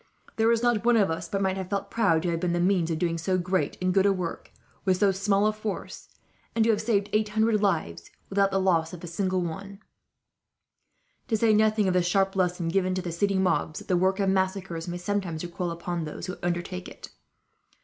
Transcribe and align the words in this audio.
There 0.37 0.51
is 0.51 0.63
not 0.63 0.83
one 0.83 0.97
of 0.97 1.11
us 1.11 1.29
but 1.29 1.43
might 1.43 1.57
have 1.57 1.69
felt 1.69 1.91
proud 1.91 2.23
to 2.23 2.31
have 2.31 2.39
been 2.39 2.53
the 2.53 2.59
means 2.59 2.89
of 2.89 2.97
doing 2.97 3.19
so 3.19 3.37
great 3.37 3.77
and 3.79 3.93
good 3.93 4.07
a 4.07 4.11
work, 4.11 4.51
with 4.83 4.97
so 4.97 5.11
small 5.11 5.45
a 5.45 5.53
force; 5.53 6.09
and 6.55 6.63
to 6.63 6.71
have 6.71 6.81
saved 6.81 7.09
eight 7.13 7.29
hundred 7.29 7.61
lives, 7.61 8.09
without 8.27 8.49
the 8.49 8.57
loss 8.59 8.93
of 8.93 9.03
a 9.03 9.05
single 9.05 9.41
one; 9.43 9.79
to 11.27 11.37
say 11.37 11.53
nothing 11.53 11.87
of 11.87 11.93
the 11.93 12.01
sharp 12.01 12.35
lesson 12.35 12.67
given 12.67 12.95
to 12.95 13.01
the 13.03 13.11
city 13.11 13.35
mobs, 13.37 13.77
that 13.77 13.89
the 13.89 13.95
work 13.95 14.19
of 14.19 14.29
massacre 14.29 14.79
may 14.87 14.97
sometimes 14.97 15.45
recoil 15.45 15.69
upon 15.69 16.03
those 16.05 16.25
who 16.25 16.37
undertake 16.41 16.87
it. 16.87 17.09